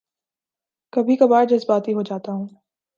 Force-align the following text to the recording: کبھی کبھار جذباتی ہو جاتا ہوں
کبھی 0.93 1.15
کبھار 1.15 1.45
جذباتی 1.45 1.93
ہو 1.93 2.01
جاتا 2.01 2.31
ہوں 2.31 2.47